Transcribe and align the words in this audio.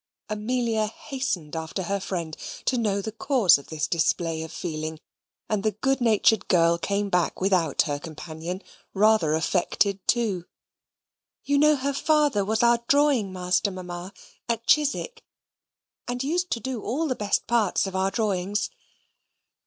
Amelia 0.29 0.87
hastened 0.87 1.55
after 1.55 1.83
her 1.83 1.99
friend 1.99 2.35
to 2.65 2.75
know 2.79 3.03
the 3.03 3.11
cause 3.11 3.59
of 3.59 3.67
this 3.67 3.85
display 3.87 4.41
of 4.41 4.51
feeling, 4.51 4.99
and 5.47 5.61
the 5.61 5.73
good 5.73 6.01
natured 6.01 6.47
girl 6.47 6.79
came 6.79 7.07
back 7.09 7.39
without 7.39 7.83
her 7.83 7.99
companion, 7.99 8.63
rather 8.95 9.35
affected 9.35 9.99
too. 10.07 10.45
"You 11.43 11.59
know, 11.59 11.75
her 11.75 11.93
father 11.93 12.43
was 12.43 12.63
our 12.63 12.79
drawing 12.87 13.31
master, 13.31 13.69
Mamma, 13.69 14.11
at 14.49 14.65
Chiswick, 14.65 15.23
and 16.07 16.23
used 16.23 16.49
to 16.49 16.59
do 16.59 16.81
all 16.81 17.07
the 17.07 17.13
best 17.15 17.45
parts 17.45 17.85
of 17.85 17.95
our 17.95 18.09
drawings." 18.09 18.71